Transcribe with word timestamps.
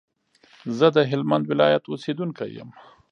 زه 0.77 0.87
د 0.95 0.97
هلمند 1.11 1.45
ولايت 1.51 1.83
اوسېدونکی 1.87 2.49
يم 2.57 2.69